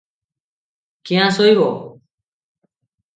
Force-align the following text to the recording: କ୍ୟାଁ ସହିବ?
କ୍ୟାଁ 1.09 1.27
ସହିବ? 1.37 1.67